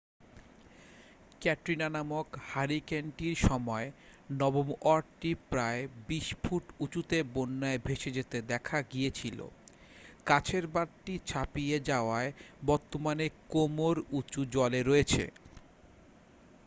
ক্যাটরিনা 1.41 1.87
নামক 1.89 2.27
হারিকেনটির 2.49 3.35
সময় 3.47 3.87
নবম 4.33 4.67
ওয়ার্ডটি 4.75 5.31
প্রায় 5.49 5.81
20 6.09 6.43
ফুট 6.43 6.63
উঁচুতে 6.79 7.17
বন্যায় 7.33 7.79
ভেসে 7.85 8.09
যেতে 8.11 8.37
দেখা 8.47 8.77
গিয়েছিল 8.91 9.39
কাছের 10.25 10.65
বাঁধটি 10.67 11.13
ছাপিয়ে 11.25 11.77
যাওয়ায় 11.89 12.31
বর্তমানে 12.65 13.25
কোমর-উঁচু 13.49 14.41
জলে 14.51 14.81
রয়েছে 14.83 15.23